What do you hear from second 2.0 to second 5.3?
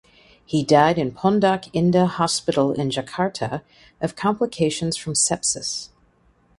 Hospital in Jakarta of complications from